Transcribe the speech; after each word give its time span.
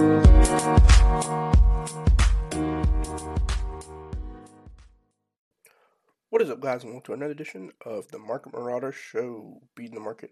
What 0.00 0.08
is 6.40 6.48
up, 6.48 6.60
guys, 6.60 6.84
and 6.84 6.94
welcome 6.94 7.02
to 7.02 7.12
another 7.12 7.32
edition 7.32 7.72
of 7.84 8.08
the 8.08 8.18
Market 8.18 8.54
Marauder 8.54 8.92
Show, 8.92 9.60
beating 9.76 9.96
the 9.96 10.00
market 10.00 10.30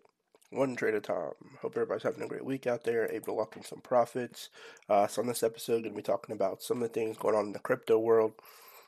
one 0.49 0.75
trade 0.75 0.95
at 0.95 0.99
a 0.99 1.03
time. 1.03 1.32
Hope 1.61 1.77
everybody's 1.77 2.03
having 2.03 2.23
a 2.23 2.27
great 2.27 2.46
week 2.46 2.67
out 2.67 2.85
there, 2.85 3.12
able 3.12 3.27
to 3.27 3.32
lock 3.32 3.59
in 3.59 3.62
some 3.62 3.82
profits. 3.82 4.49
Uh, 4.89 5.07
so, 5.07 5.21
on 5.21 5.29
this 5.29 5.43
episode, 5.43 5.82
going 5.82 5.93
to 5.93 5.96
be 5.96 6.03
talking 6.03 6.35
about 6.35 6.62
some 6.62 6.79
of 6.79 6.85
the 6.85 6.95
things 6.95 7.19
going 7.19 7.35
on 7.35 7.48
in 7.48 7.53
the 7.53 7.59
crypto 7.59 7.98
world. 7.98 8.32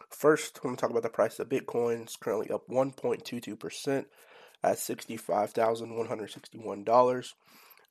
First, 0.08 0.60
I'm 0.60 0.62
going 0.62 0.76
to 0.76 0.80
talk 0.80 0.88
about 0.88 1.02
the 1.02 1.10
price 1.10 1.38
of 1.38 1.50
Bitcoin. 1.50 2.04
It's 2.04 2.16
currently 2.16 2.50
up 2.50 2.66
1.22% 2.70 4.06
at 4.62 4.76
$65,161. 4.78 7.34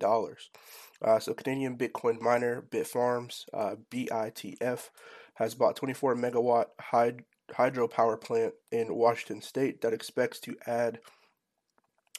Uh, 1.02 1.20
so, 1.20 1.34
Canadian 1.34 1.78
Bitcoin 1.78 2.22
miner 2.22 2.62
Bitfarms, 2.62 3.44
uh, 3.54 3.76
BITF, 3.90 4.90
has 5.34 5.54
bought 5.54 5.76
24 5.76 6.16
megawatt 6.16 6.68
hyd- 6.94 7.26
hydropower 7.52 8.20
plant 8.20 8.54
in 8.72 8.96
Washington 8.96 9.42
state 9.42 9.82
that 9.82 9.94
expects 9.94 10.40
to 10.40 10.56
add 10.66 11.00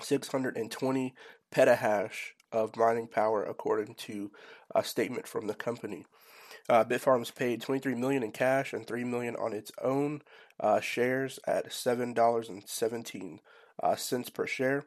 620 0.02 1.14
petahash 1.52 2.32
of 2.50 2.76
mining 2.76 3.06
power, 3.06 3.44
according 3.44 3.94
to 3.94 4.30
a 4.74 4.82
statement 4.82 5.26
from 5.26 5.46
the 5.46 5.54
company. 5.54 6.04
Uh, 6.68 6.84
Bitfarms 6.84 7.34
paid 7.34 7.60
23 7.60 7.94
million 7.94 8.22
in 8.22 8.30
cash 8.30 8.72
and 8.72 8.86
3 8.86 9.04
million 9.04 9.36
on 9.36 9.52
its 9.52 9.72
own 9.82 10.22
uh, 10.60 10.80
shares 10.80 11.40
at 11.46 11.72
seven 11.72 12.12
dollars 12.12 12.48
and 12.48 12.62
seventeen 12.68 13.40
uh, 13.82 13.96
cents 13.96 14.30
per 14.30 14.46
share. 14.46 14.84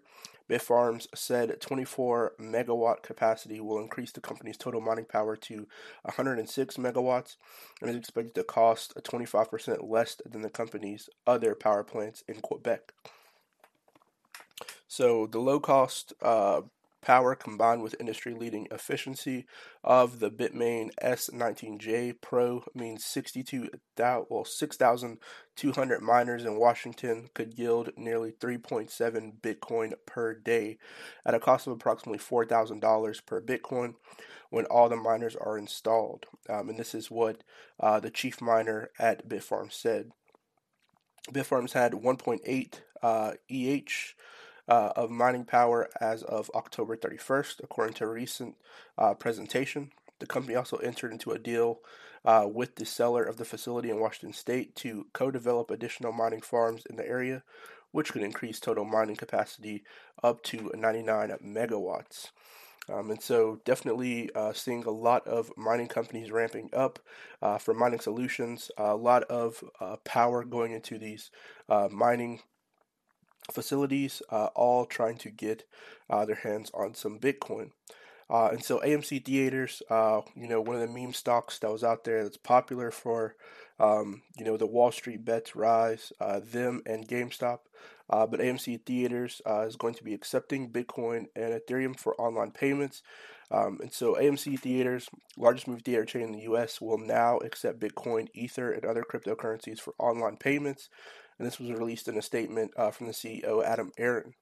Bitfarms 0.50 1.08
said 1.16 1.60
24 1.60 2.34
megawatt 2.40 3.02
capacity 3.02 3.60
will 3.60 3.80
increase 3.80 4.12
the 4.12 4.22
company's 4.22 4.58
total 4.58 4.80
mining 4.80 5.06
power 5.06 5.36
to 5.36 5.68
106 6.04 6.78
megawatts 6.78 7.36
and 7.82 7.90
is 7.90 7.96
expected 7.96 8.36
to 8.36 8.44
cost 8.44 8.94
25% 8.96 9.90
less 9.90 10.18
than 10.24 10.44
the 10.44 10.50
company's 10.52 11.10
other 11.26 11.56
power 11.56 11.84
plants 11.84 12.24
in 12.28 12.42
Quebec. 12.42 12.94
So 14.88 15.28
the 15.28 15.40
low 15.40 15.60
cost 15.60 16.14
uh, 16.22 16.62
power 17.06 17.36
combined 17.36 17.84
with 17.84 17.96
industry 18.00 18.34
leading 18.34 18.68
efficiency 18.72 19.46
of 19.84 20.20
the 20.20 20.32
Bitmain 20.32 20.90
S19J 21.02 22.16
Pro 22.20 22.64
means 22.74 23.06
62 23.06 23.70
well 23.98 24.44
6,200 24.44 26.02
miners 26.02 26.44
in 26.44 26.60
Washington 26.60 27.30
could 27.34 27.58
yield 27.58 27.92
nearly 27.96 28.32
3.7 28.32 29.40
Bitcoin 29.40 29.94
per 30.08 30.34
day 30.34 30.78
at 31.26 31.36
a 31.36 31.40
cost 31.40 31.68
of 31.68 31.74
approximately 31.74 32.20
$4,000 32.20 33.26
per 33.26 33.42
Bitcoin 33.42 33.94
when 34.50 34.66
all 34.66 34.90
the 34.90 34.96
miners 34.96 35.36
are 35.36 35.58
installed. 35.58 36.26
Um, 36.50 36.70
and 36.70 36.80
this 36.80 36.96
is 36.96 37.12
what 37.12 37.44
uh, 37.80 38.00
the 38.00 38.10
chief 38.10 38.42
miner 38.42 38.90
at 38.98 39.30
Bitfarms 39.30 39.74
said. 39.74 40.12
Bitfarms 41.32 41.74
had 41.74 41.94
1.8 41.94 42.80
uh, 43.02 43.34
EH 43.50 44.16
uh, 44.68 44.92
of 44.96 45.10
mining 45.10 45.46
power 45.46 45.90
as 46.00 46.24
of 46.24 46.50
October 46.56 46.98
31st, 46.98 47.62
according 47.64 47.94
to 47.96 48.04
a 48.06 48.08
recent 48.08 48.56
uh, 48.98 49.14
presentation. 49.14 49.92
The 50.20 50.26
company 50.26 50.56
also 50.56 50.78
entered 50.78 51.12
into 51.12 51.32
a 51.32 51.40
deal 51.40 51.80
uh, 52.24 52.48
with 52.52 52.76
the 52.76 52.86
seller 52.86 53.24
of 53.24 53.38
the 53.38 53.46
facility 53.46 53.90
in 53.90 54.00
Washington 54.00 54.34
state 54.34 54.76
to 54.78 55.08
co 55.14 55.30
develop 55.30 55.70
additional 55.70 56.12
mining 56.12 56.42
farms 56.42 56.84
in 56.90 56.96
the 56.96 57.08
area, 57.08 57.44
which 57.92 58.12
could 58.12 58.24
increase 58.24 58.60
total 58.60 58.86
mining 58.86 59.16
capacity 59.16 59.84
up 60.24 60.42
to 60.44 60.72
99 60.76 61.30
megawatts. 61.44 62.32
Um, 62.88 63.10
and 63.10 63.22
so, 63.22 63.60
definitely 63.66 64.30
uh, 64.36 64.54
seeing 64.54 64.84
a 64.84 64.92
lot 64.92 65.28
of 65.28 65.52
mining 65.58 65.88
companies 65.88 66.32
ramping 66.32 66.70
up 66.72 67.00
uh, 67.42 67.58
for 67.58 67.74
mining 67.74 68.00
solutions, 68.00 68.70
a 68.78 68.96
lot 68.96 69.24
of 69.24 69.64
uh, 69.80 69.96
power 70.04 70.44
going 70.44 70.72
into 70.72 71.00
these 71.00 71.32
uh, 71.68 71.88
mining 71.92 72.42
facilities, 73.52 74.22
uh, 74.30 74.48
all 74.56 74.86
trying 74.86 75.18
to 75.18 75.30
get 75.30 75.68
uh, 76.10 76.26
their 76.26 76.36
hands 76.36 76.72
on 76.74 76.96
some 76.96 77.20
Bitcoin. 77.20 77.72
Uh, 78.30 78.48
and 78.48 78.64
so 78.64 78.80
AMC 78.80 79.24
Theaters, 79.24 79.84
uh, 79.90 80.22
you 80.36 80.48
know, 80.48 80.60
one 80.60 80.76
of 80.76 80.82
the 80.82 81.00
meme 81.00 81.14
stocks 81.14 81.60
that 81.60 81.72
was 81.72 81.84
out 81.84 82.06
there 82.06 82.24
that's 82.24 82.38
popular 82.38 82.90
for, 82.90 83.36
um, 83.80 84.24
you 84.36 84.44
know, 84.44 84.58
the 84.58 84.66
Wall 84.66 84.92
Street 84.92 85.24
bets 85.24 85.56
rise, 85.56 86.12
uh, 86.20 86.40
them 86.40 86.82
and 86.88 87.08
GameStop. 87.08 87.60
Uh, 88.10 88.26
but 88.26 88.40
AMC 88.40 88.82
Theaters 88.86 89.42
is 89.66 89.76
going 89.76 89.96
to 89.96 90.04
be 90.04 90.14
accepting 90.14 90.72
Bitcoin 90.72 91.26
and 91.36 91.60
Ethereum 91.60 92.00
for 92.00 92.20
online 92.20 92.52
payments. 92.52 93.02
Um, 93.52 93.80
and 93.82 93.92
so 93.92 94.16
AMC 94.16 94.60
Theaters, 94.60 95.10
largest 95.38 95.68
movie 95.68 95.82
theater 95.82 96.06
chain 96.06 96.22
in 96.24 96.32
the 96.32 96.42
U.S., 96.42 96.82
will 96.82 96.98
now 96.98 97.38
accept 97.38 97.80
Bitcoin, 97.80 98.28
Ether, 98.34 98.72
and 98.72 98.86
other 98.86 99.04
cryptocurrencies 99.04 99.80
for 99.80 99.94
online 100.00 100.38
payments 100.38 100.90
and 101.38 101.46
this 101.46 101.60
was 101.60 101.72
released 101.72 102.08
in 102.08 102.18
a 102.18 102.22
statement 102.22 102.72
uh, 102.78 102.92
from 102.92 103.08
the 103.08 103.14
CEO, 103.14 103.64
Adam 103.64 103.92
Aron. 103.98 104.34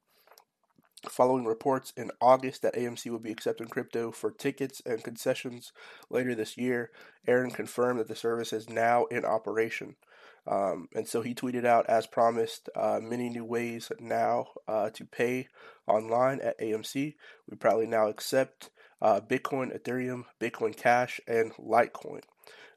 Following 1.10 1.44
reports 1.44 1.92
in 1.98 2.12
August 2.22 2.62
that 2.62 2.76
AMC 2.76 3.12
would 3.12 3.24
be 3.24 3.32
accepting 3.32 3.68
crypto 3.68 4.12
for 4.12 4.32
tickets 4.32 4.82
and 4.86 5.04
concessions 5.04 5.74
later 6.10 6.34
this 6.34 6.58
year, 6.58 6.92
Aron 7.28 7.52
confirmed 7.52 8.00
that 8.00 8.08
the 8.08 8.16
service 8.16 8.54
is 8.54 8.70
now 8.70 9.06
in 9.06 9.26
operation. 9.26 9.98
Um, 10.48 10.88
and 10.96 11.08
so 11.08 11.22
he 11.22 11.36
tweeted 11.36 11.66
out, 11.66 11.86
as 11.90 12.08
promised, 12.08 12.70
uh, 12.76 13.00
many 13.02 13.30
new 13.30 13.44
ways 13.44 13.92
now 14.00 14.48
uh, 14.68 14.90
to 14.92 15.06
pay 15.06 15.48
online 15.88 16.40
at 16.40 16.60
AMC. 16.60 17.16
We 17.50 17.58
probably 17.58 17.88
now 17.88 18.08
accept 18.08 18.70
uh, 19.02 19.20
Bitcoin, 19.20 19.78
Ethereum, 19.78 20.24
Bitcoin 20.40 20.76
Cash, 20.76 21.20
and 21.28 21.54
Litecoin. 21.56 22.22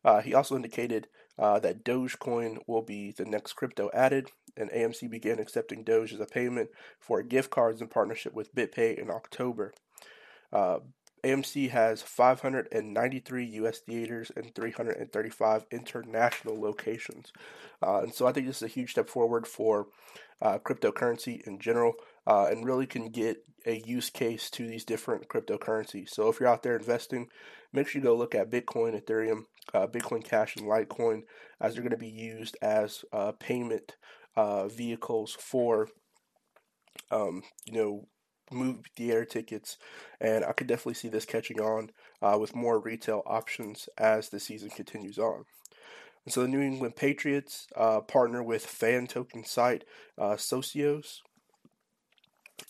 Uh, 0.04 0.21
he 0.21 0.34
also 0.34 0.56
indicated 0.56 1.09
uh, 1.39 1.59
that 1.61 1.85
Dogecoin 1.85 2.59
will 2.67 2.83
be 2.83 3.11
the 3.11 3.25
next 3.25 3.55
crypto 3.55 3.91
added, 3.93 4.31
and 4.57 4.71
AMC 4.71 5.11
began 5.11 5.39
accepting 5.39 5.83
Doge 5.83 6.13
as 6.13 6.21
a 6.21 6.27
payment 6.27 6.71
for 6.99 7.23
gift 7.23 7.51
cards 7.51 7.81
in 7.81 7.89
partnership 7.89 8.35
with 8.35 8.55
BitPay 8.55 8.99
in 8.99 9.11
October. 9.11 9.73
Uh, 10.53 10.79
AMC 11.25 11.71
has 11.71 12.03
593 12.03 13.45
US 13.45 13.81
theaters 13.81 14.31
and 14.37 14.55
335 14.55 15.67
international 15.73 16.61
locations. 16.61 17.33
Uh, 17.83 18.01
and 18.03 18.15
so 18.15 18.27
I 18.27 18.33
think 18.33 18.47
this 18.47 18.59
is 18.59 18.63
a 18.63 18.69
huge 18.69 18.93
step 18.93 19.09
forward 19.09 19.47
for 19.47 19.89
uh, 20.41 20.59
cryptocurrency 20.59 21.45
in 21.47 21.59
general 21.59 21.95
uh, 22.27 22.47
and 22.51 22.65
really 22.65 22.87
can 22.87 23.09
get 23.09 23.45
a 23.67 23.83
use 23.85 24.11
case 24.11 24.49
to 24.51 24.67
these 24.69 24.85
different 24.85 25.29
cryptocurrencies. 25.29 26.11
So 26.11 26.29
if 26.29 26.39
you're 26.39 26.49
out 26.49 26.63
there 26.63 26.77
investing, 26.77 27.29
make 27.73 27.89
sure 27.89 28.01
you 28.01 28.07
go 28.07 28.15
look 28.15 28.35
at 28.35 28.51
Bitcoin, 28.51 29.01
Ethereum, 29.01 29.47
uh, 29.75 29.87
Bitcoin 29.87 30.25
Cash, 30.25 30.56
and 30.56 30.66
Litecoin 30.66 31.22
as 31.60 31.75
they're 31.75 31.82
going 31.82 31.91
to 31.91 31.97
be 31.97 32.09
used 32.09 32.56
as 32.62 33.04
uh, 33.12 33.32
payment 33.32 33.97
uh, 34.37 34.69
vehicles 34.69 35.37
for, 35.38 35.88
um, 37.10 37.43
you 37.65 37.75
know, 37.75 38.09
move 38.50 38.84
the 38.97 39.10
air 39.10 39.25
tickets. 39.25 39.77
And 40.21 40.44
I 40.44 40.53
could 40.53 40.66
definitely 40.66 40.94
see 40.94 41.09
this 41.09 41.25
catching 41.25 41.60
on 41.60 41.91
uh, 42.22 42.38
with 42.38 42.54
more 42.54 42.81
retail 42.81 43.22
options 43.27 43.88
as 43.99 44.28
the 44.28 44.41
season 44.41 44.71
continues 44.71 45.19
on. 45.19 45.44
And 46.25 46.33
so 46.33 46.43
the 46.43 46.48
New 46.48 46.60
England 46.60 46.97
Patriots 46.97 47.66
uh, 47.77 48.00
partner 48.00 48.43
with 48.43 48.66
fan 48.66 49.06
token 49.06 49.44
site 49.44 49.84
uh, 50.19 50.34
Socios 50.34 51.19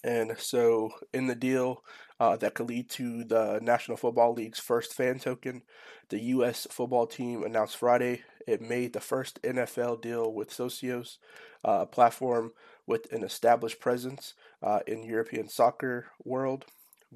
and 0.04 0.34
so, 0.38 0.90
in 1.12 1.26
the 1.26 1.34
deal 1.34 1.82
uh, 2.20 2.36
that 2.36 2.54
could 2.54 2.68
lead 2.68 2.88
to 2.90 3.24
the 3.24 3.58
National 3.62 3.96
Football 3.96 4.34
League's 4.34 4.60
first 4.60 4.94
fan 4.94 5.18
token, 5.18 5.62
the 6.08 6.20
U.S. 6.20 6.66
football 6.70 7.06
team 7.06 7.42
announced 7.42 7.76
Friday 7.76 8.22
it 8.46 8.62
made 8.62 8.92
the 8.92 9.00
first 9.00 9.42
NFL 9.42 10.00
deal 10.00 10.32
with 10.32 10.50
Socios, 10.50 11.18
uh, 11.64 11.80
a 11.82 11.86
platform 11.86 12.52
with 12.86 13.12
an 13.12 13.24
established 13.24 13.80
presence 13.80 14.34
uh, 14.62 14.80
in 14.86 15.02
European 15.02 15.48
soccer 15.48 16.06
world. 16.24 16.64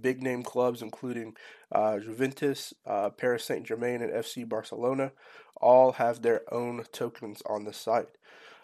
Big 0.01 0.23
name 0.23 0.43
clubs 0.43 0.83
including 0.83 1.37
uh, 1.73 1.99
Juventus, 1.99 2.75
uh, 2.87 3.11
Paris 3.11 3.45
Saint 3.45 3.65
Germain, 3.65 4.03
and 4.03 4.13
FC 4.13 4.49
Barcelona 4.49 5.13
all 5.61 5.93
have 5.93 6.23
their 6.23 6.43
own 6.53 6.85
tokens 6.93 7.43
on 7.47 7.65
the 7.65 7.73
site. 7.73 8.09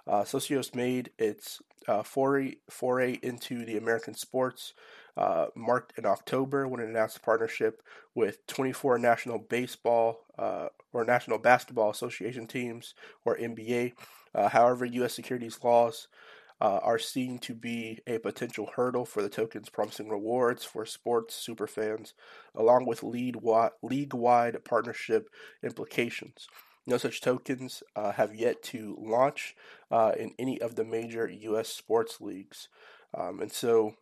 Uh, 0.06 0.22
Socios 0.22 0.74
made 0.74 1.10
its 1.18 1.60
uh, 1.88 2.02
foray, 2.02 2.56
foray 2.68 3.18
into 3.22 3.64
the 3.64 3.76
American 3.76 4.14
sports 4.14 4.74
uh, 5.16 5.46
marked 5.54 5.96
in 5.98 6.04
October 6.04 6.68
when 6.68 6.80
it 6.80 6.88
announced 6.88 7.16
a 7.16 7.20
partnership 7.20 7.82
with 8.14 8.46
24 8.46 8.98
National 8.98 9.38
Baseball 9.38 10.24
uh, 10.38 10.68
or 10.92 11.04
National 11.04 11.38
Basketball 11.38 11.90
Association 11.90 12.46
teams, 12.46 12.94
or 13.24 13.36
NBA. 13.36 13.92
Uh, 14.34 14.48
however, 14.48 14.84
U.S. 14.84 15.14
securities 15.14 15.58
laws 15.62 16.08
uh, 16.60 16.80
are 16.82 16.98
seen 16.98 17.38
to 17.38 17.54
be 17.54 18.00
a 18.06 18.18
potential 18.18 18.70
hurdle 18.76 19.04
for 19.04 19.22
the 19.22 19.28
token's 19.28 19.68
promising 19.68 20.08
rewards 20.08 20.64
for 20.64 20.86
sports 20.86 21.46
superfans, 21.46 22.12
along 22.54 22.86
with 22.86 23.02
league-wide 23.02 24.64
partnership 24.64 25.30
implications. 25.62 26.48
No 26.86 26.98
such 26.98 27.20
tokens 27.20 27.82
uh, 27.94 28.12
have 28.12 28.34
yet 28.34 28.62
to 28.64 28.96
launch 29.00 29.56
uh, 29.90 30.12
in 30.18 30.34
any 30.38 30.60
of 30.60 30.76
the 30.76 30.84
major 30.84 31.28
U.S. 31.28 31.68
sports 31.68 32.20
leagues. 32.20 32.68
Um, 33.12 33.40
and 33.40 33.50
so 33.50 33.94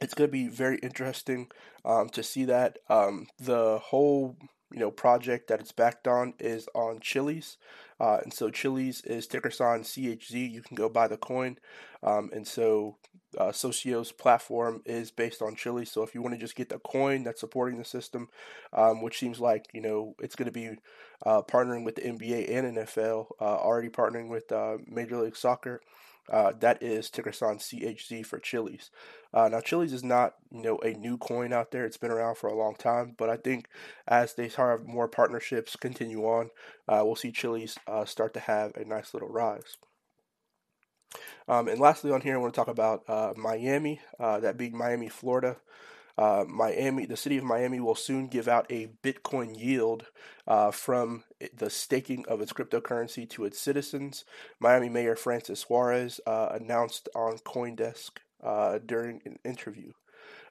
it's 0.00 0.14
going 0.14 0.28
to 0.28 0.32
be 0.32 0.48
very 0.48 0.78
interesting 0.78 1.48
um, 1.84 2.08
to 2.10 2.22
see 2.22 2.44
that. 2.44 2.78
Um, 2.88 3.28
the 3.38 3.78
whole 3.78 4.36
you 4.72 4.80
know 4.80 4.90
project 4.90 5.48
that 5.48 5.60
it's 5.60 5.72
backed 5.72 6.08
on 6.08 6.34
is 6.38 6.68
on 6.74 7.00
Chiliz, 7.00 7.56
uh, 8.00 8.18
and 8.22 8.32
so 8.32 8.50
Chiliz 8.50 9.04
is 9.06 9.26
ticker 9.26 9.50
sign 9.50 9.82
CHZ. 9.82 10.50
You 10.50 10.62
can 10.62 10.74
go 10.74 10.88
buy 10.88 11.08
the 11.08 11.16
coin, 11.16 11.58
um, 12.02 12.30
and 12.34 12.46
so 12.46 12.96
uh, 13.38 13.48
Socios 13.48 14.16
platform 14.16 14.82
is 14.84 15.10
based 15.10 15.42
on 15.42 15.56
Chiliz. 15.56 15.88
So 15.88 16.02
if 16.02 16.14
you 16.14 16.22
want 16.22 16.34
to 16.34 16.40
just 16.40 16.56
get 16.56 16.68
the 16.68 16.78
coin 16.78 17.24
that's 17.24 17.40
supporting 17.40 17.78
the 17.78 17.84
system, 17.84 18.28
um, 18.72 19.02
which 19.02 19.18
seems 19.18 19.40
like 19.40 19.66
you 19.72 19.80
know 19.80 20.14
it's 20.18 20.36
going 20.36 20.46
to 20.46 20.52
be 20.52 20.70
uh, 21.24 21.42
partnering 21.42 21.84
with 21.84 21.96
the 21.96 22.02
NBA 22.02 22.50
and 22.50 22.76
NFL, 22.76 23.26
uh, 23.40 23.44
already 23.44 23.88
partnering 23.88 24.28
with 24.28 24.50
uh, 24.52 24.78
Major 24.86 25.18
League 25.18 25.36
Soccer. 25.36 25.80
Uh, 26.30 26.52
that 26.60 26.80
is 26.80 27.10
ticker 27.10 27.32
sign 27.32 27.58
CHZ 27.58 28.24
for 28.24 28.38
Chiliz. 28.38 28.90
Uh, 29.34 29.48
now, 29.48 29.58
Chiliz 29.58 29.92
is 29.92 30.04
not 30.04 30.34
you 30.52 30.62
know 30.62 30.78
a 30.78 30.92
new 30.94 31.18
coin 31.18 31.52
out 31.52 31.72
there; 31.72 31.84
it's 31.84 31.96
been 31.96 32.12
around 32.12 32.36
for 32.36 32.48
a 32.48 32.56
long 32.56 32.74
time. 32.76 33.14
But 33.16 33.28
I 33.28 33.36
think 33.36 33.68
as 34.06 34.34
they 34.34 34.48
have 34.48 34.86
more 34.86 35.08
partnerships 35.08 35.74
continue 35.76 36.24
on, 36.24 36.50
we'll 36.88 37.16
see 37.16 37.32
Chiliz 37.32 37.76
uh, 37.86 38.04
start 38.04 38.34
to 38.34 38.40
have 38.40 38.76
a 38.76 38.84
nice 38.84 39.14
little 39.14 39.30
rise. 39.30 39.76
Um, 41.48 41.68
and 41.68 41.80
lastly, 41.80 42.10
on 42.10 42.20
here, 42.20 42.34
I 42.34 42.38
want 42.38 42.54
to 42.54 42.58
talk 42.58 42.68
about 42.68 43.02
uh, 43.08 43.32
Miami, 43.36 44.00
uh, 44.18 44.40
that 44.40 44.56
being 44.56 44.76
Miami, 44.76 45.08
Florida. 45.08 45.56
Uh, 46.18 46.44
Miami, 46.46 47.06
the 47.06 47.16
city 47.16 47.38
of 47.38 47.44
Miami 47.44 47.80
will 47.80 47.94
soon 47.94 48.26
give 48.26 48.46
out 48.46 48.66
a 48.70 48.88
Bitcoin 49.02 49.58
yield 49.58 50.06
uh, 50.46 50.70
from 50.70 51.24
the 51.56 51.70
staking 51.70 52.24
of 52.28 52.40
its 52.40 52.52
cryptocurrency 52.52 53.28
to 53.30 53.44
its 53.44 53.58
citizens. 53.58 54.24
Miami 54.60 54.88
Mayor 54.88 55.16
Francis 55.16 55.60
Suarez 55.60 56.20
uh, 56.26 56.50
announced 56.52 57.08
on 57.14 57.38
CoinDesk 57.38 58.10
uh, 58.42 58.78
during 58.84 59.22
an 59.24 59.38
interview. 59.44 59.92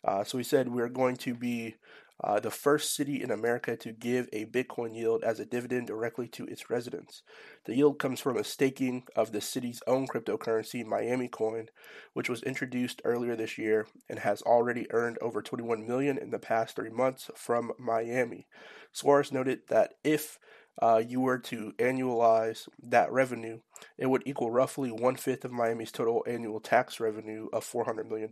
Uh, 0.03 0.24
so 0.24 0.38
he 0.38 0.44
said, 0.44 0.69
We're 0.69 0.89
going 0.89 1.15
to 1.18 1.33
be 1.33 1.75
uh, 2.24 2.39
the 2.39 2.51
first 2.51 2.95
city 2.95 3.21
in 3.21 3.31
America 3.31 3.75
to 3.75 3.92
give 3.92 4.30
a 4.31 4.45
Bitcoin 4.45 4.95
yield 4.95 5.24
as 5.24 5.39
a 5.39 5.45
dividend 5.45 5.88
directly 5.88 6.27
to 6.27 6.45
its 6.45 6.69
residents. 6.69 7.24
The 7.65 7.75
yield 7.75 7.98
comes 7.98 8.19
from 8.19 8.38
a 8.38 8.44
staking 8.44 9.03
of 9.15 9.31
the 9.31 9.42
city's 9.42 9.81
own 9.88 10.07
cryptocurrency, 10.07 10.86
Miami 10.86 11.27
Coin, 11.27 11.69
which 12.13 12.30
was 12.30 12.44
introduced 12.44 13.01
earlier 13.03 13.36
this 13.36 13.57
year 13.57 13.88
and 14.07 14.19
has 14.19 14.42
already 14.44 14.86
earned 14.92 15.18
over 15.19 15.42
21 15.42 15.88
million 15.88 16.18
in 16.18 16.30
the 16.30 16.39
past 16.39 16.75
three 16.75 16.92
months 16.92 17.31
from 17.36 17.71
Miami. 17.80 18.47
Suarez 18.92 19.31
noted 19.31 19.62
that 19.69 19.95
if 20.04 20.38
uh, 20.81 21.01
you 21.06 21.21
were 21.21 21.39
to 21.39 21.74
annualize 21.80 22.68
that 22.81 23.12
revenue, 23.12 23.59
it 23.97 24.07
would 24.07 24.24
equal 24.25 24.51
roughly 24.51 24.92
one 24.92 25.15
fifth 25.15 25.44
of 25.44 25.51
Miami's 25.51 25.92
total 25.92 26.24
annual 26.27 26.59
tax 26.59 27.00
revenue 27.00 27.47
of 27.51 27.65
$400 27.65 28.07
million. 28.07 28.30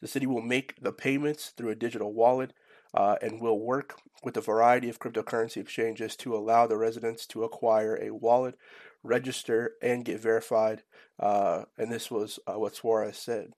The 0.00 0.08
city 0.08 0.26
will 0.26 0.42
make 0.42 0.80
the 0.80 0.92
payments 0.92 1.50
through 1.50 1.70
a 1.70 1.74
digital 1.74 2.12
wallet 2.12 2.52
uh, 2.94 3.16
and 3.20 3.40
will 3.40 3.58
work 3.58 4.00
with 4.22 4.36
a 4.36 4.40
variety 4.40 4.88
of 4.88 4.98
cryptocurrency 4.98 5.58
exchanges 5.58 6.16
to 6.16 6.36
allow 6.36 6.66
the 6.66 6.76
residents 6.76 7.26
to 7.26 7.44
acquire 7.44 7.98
a 8.00 8.10
wallet, 8.10 8.56
register, 9.02 9.72
and 9.82 10.04
get 10.04 10.20
verified. 10.20 10.82
Uh, 11.18 11.64
and 11.76 11.92
this 11.92 12.10
was 12.10 12.38
uh, 12.46 12.58
what 12.58 12.74
Suarez 12.74 13.16
said. 13.16 13.52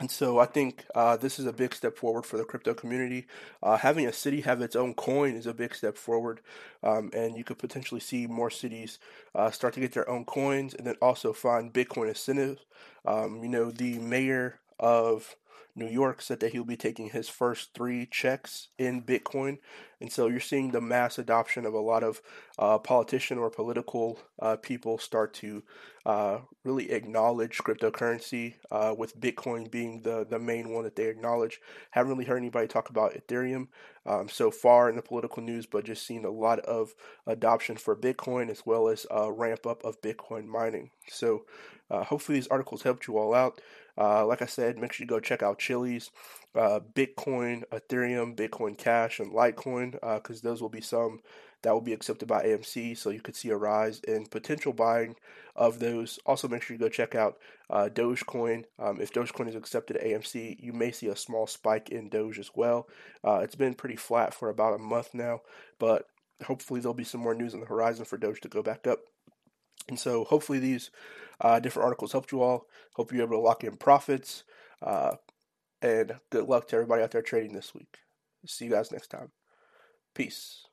And 0.00 0.10
so 0.10 0.38
I 0.38 0.46
think 0.46 0.84
uh, 0.94 1.16
this 1.18 1.38
is 1.38 1.44
a 1.44 1.52
big 1.52 1.74
step 1.74 1.98
forward 1.98 2.24
for 2.24 2.38
the 2.38 2.44
crypto 2.44 2.72
community. 2.72 3.26
Uh, 3.62 3.76
having 3.76 4.06
a 4.06 4.12
city 4.12 4.40
have 4.40 4.62
its 4.62 4.74
own 4.74 4.94
coin 4.94 5.36
is 5.36 5.46
a 5.46 5.52
big 5.52 5.74
step 5.74 5.98
forward, 5.98 6.40
um, 6.82 7.10
and 7.12 7.36
you 7.36 7.44
could 7.44 7.58
potentially 7.58 8.00
see 8.00 8.26
more 8.26 8.50
cities 8.50 8.98
uh, 9.34 9.50
start 9.50 9.74
to 9.74 9.80
get 9.80 9.92
their 9.92 10.08
own 10.08 10.24
coins, 10.24 10.72
and 10.74 10.86
then 10.86 10.96
also 11.02 11.32
find 11.32 11.74
Bitcoin 11.74 12.08
incentives. 12.08 12.64
Um, 13.04 13.42
you 13.42 13.48
know, 13.48 13.70
the 13.70 13.98
mayor 13.98 14.60
of 14.82 15.36
New 15.74 15.88
York 15.88 16.20
said 16.20 16.40
that 16.40 16.52
he'll 16.52 16.64
be 16.64 16.76
taking 16.76 17.08
his 17.08 17.30
first 17.30 17.72
three 17.72 18.04
checks 18.04 18.68
in 18.78 19.02
Bitcoin. 19.02 19.56
And 20.02 20.12
so 20.12 20.26
you're 20.26 20.40
seeing 20.40 20.70
the 20.70 20.82
mass 20.82 21.18
adoption 21.18 21.64
of 21.64 21.72
a 21.72 21.80
lot 21.80 22.02
of 22.02 22.20
uh, 22.58 22.76
politician 22.78 23.38
or 23.38 23.48
political 23.48 24.18
uh, 24.38 24.56
people 24.56 24.98
start 24.98 25.32
to 25.34 25.62
uh, 26.04 26.40
really 26.64 26.90
acknowledge 26.90 27.58
cryptocurrency, 27.58 28.54
uh, 28.70 28.94
with 28.98 29.18
Bitcoin 29.18 29.70
being 29.70 30.02
the, 30.02 30.26
the 30.28 30.38
main 30.38 30.68
one 30.74 30.84
that 30.84 30.96
they 30.96 31.06
acknowledge. 31.06 31.60
Haven't 31.92 32.12
really 32.12 32.26
heard 32.26 32.36
anybody 32.36 32.68
talk 32.68 32.90
about 32.90 33.14
Ethereum 33.14 33.68
um, 34.04 34.28
so 34.28 34.50
far 34.50 34.90
in 34.90 34.96
the 34.96 35.02
political 35.02 35.42
news, 35.42 35.64
but 35.64 35.84
just 35.84 36.06
seen 36.06 36.26
a 36.26 36.30
lot 36.30 36.58
of 36.60 36.94
adoption 37.26 37.76
for 37.76 37.96
Bitcoin 37.96 38.50
as 38.50 38.66
well 38.66 38.88
as 38.88 39.06
a 39.10 39.32
ramp 39.32 39.64
up 39.66 39.84
of 39.84 40.02
Bitcoin 40.02 40.44
mining. 40.44 40.90
So 41.08 41.46
uh, 41.90 42.04
hopefully 42.04 42.38
these 42.38 42.48
articles 42.48 42.82
helped 42.82 43.06
you 43.06 43.16
all 43.16 43.32
out. 43.32 43.60
Uh, 43.98 44.26
like 44.26 44.42
I 44.42 44.46
said, 44.46 44.78
make 44.78 44.92
sure 44.92 45.04
you 45.04 45.08
go 45.08 45.20
check 45.20 45.42
out 45.42 45.58
Chiliz, 45.58 46.10
uh, 46.54 46.80
Bitcoin, 46.94 47.62
Ethereum, 47.70 48.34
Bitcoin 48.34 48.76
Cash, 48.76 49.20
and 49.20 49.32
Litecoin, 49.32 49.92
because 49.92 50.44
uh, 50.44 50.48
those 50.48 50.62
will 50.62 50.68
be 50.68 50.80
some 50.80 51.20
that 51.62 51.72
will 51.72 51.80
be 51.80 51.92
accepted 51.92 52.26
by 52.26 52.42
AMC. 52.42 52.96
So 52.96 53.10
you 53.10 53.20
could 53.20 53.36
see 53.36 53.50
a 53.50 53.56
rise 53.56 54.00
in 54.00 54.26
potential 54.26 54.72
buying 54.72 55.16
of 55.54 55.78
those. 55.78 56.18
Also, 56.26 56.48
make 56.48 56.62
sure 56.62 56.74
you 56.74 56.80
go 56.80 56.88
check 56.88 57.14
out 57.14 57.38
uh, 57.70 57.88
Dogecoin. 57.92 58.64
Um, 58.78 59.00
if 59.00 59.12
Dogecoin 59.12 59.48
is 59.48 59.54
accepted 59.54 59.96
at 59.96 60.04
AMC, 60.04 60.56
you 60.60 60.72
may 60.72 60.90
see 60.90 61.06
a 61.06 61.16
small 61.16 61.46
spike 61.46 61.88
in 61.90 62.08
Doge 62.08 62.38
as 62.38 62.50
well. 62.54 62.88
Uh, 63.24 63.40
it's 63.42 63.54
been 63.54 63.74
pretty 63.74 63.96
flat 63.96 64.34
for 64.34 64.48
about 64.48 64.74
a 64.74 64.78
month 64.78 65.10
now, 65.14 65.40
but 65.78 66.06
hopefully 66.44 66.80
there'll 66.80 66.94
be 66.94 67.04
some 67.04 67.20
more 67.20 67.34
news 67.34 67.54
on 67.54 67.60
the 67.60 67.66
horizon 67.66 68.04
for 68.04 68.18
Doge 68.18 68.40
to 68.40 68.48
go 68.48 68.62
back 68.62 68.86
up. 68.86 69.00
And 69.88 69.98
so 69.98 70.24
hopefully 70.24 70.58
these 70.58 70.90
uh, 71.40 71.60
different 71.60 71.84
articles 71.84 72.12
helped 72.12 72.32
you 72.32 72.42
all. 72.42 72.66
Hope 72.94 73.12
you're 73.12 73.22
able 73.22 73.36
to 73.36 73.40
lock 73.40 73.64
in 73.64 73.76
profits. 73.76 74.44
Uh, 74.80 75.16
and 75.80 76.14
good 76.30 76.48
luck 76.48 76.68
to 76.68 76.76
everybody 76.76 77.02
out 77.02 77.10
there 77.10 77.22
trading 77.22 77.52
this 77.52 77.74
week. 77.74 77.98
See 78.46 78.66
you 78.66 78.70
guys 78.70 78.92
next 78.92 79.08
time. 79.08 79.30
Peace. 80.14 80.66